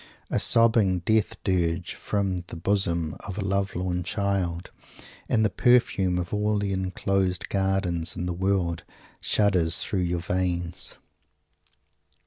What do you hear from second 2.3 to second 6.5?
the bosom of a love lorn child, and the perfume of